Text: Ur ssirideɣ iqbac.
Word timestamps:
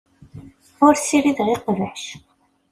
Ur 0.85 0.93
ssirideɣ 0.97 1.47
iqbac. 1.55 2.03